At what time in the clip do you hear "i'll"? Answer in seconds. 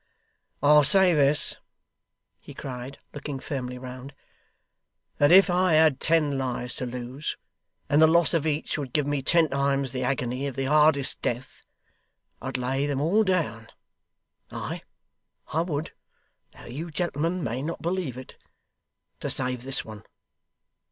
0.63-0.83